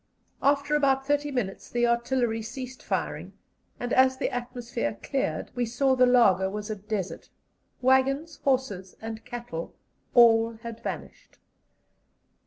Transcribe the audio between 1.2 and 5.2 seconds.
minutes the artillery ceased firing, and as the atmosphere